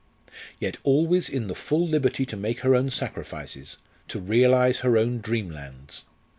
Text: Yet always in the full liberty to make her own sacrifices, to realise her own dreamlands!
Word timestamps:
Yet 0.59 0.79
always 0.81 1.29
in 1.29 1.45
the 1.45 1.53
full 1.53 1.85
liberty 1.87 2.25
to 2.25 2.35
make 2.35 2.61
her 2.61 2.73
own 2.73 2.89
sacrifices, 2.89 3.77
to 4.07 4.19
realise 4.19 4.79
her 4.79 4.97
own 4.97 5.19
dreamlands! 5.21 6.01